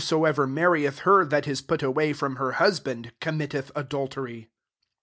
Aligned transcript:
Boeverl 0.01 0.49
marrieth 0.51 1.01
her 1.01 1.23
that 1.25 1.47
is 1.47 1.61
put 1.61 1.83
away 1.83 2.11
ffrom 2.11 2.37
her 2.39 2.53
husband], 2.53 3.11
com 3.21 3.37
mittetn 3.37 3.69
adultery. 3.75 4.49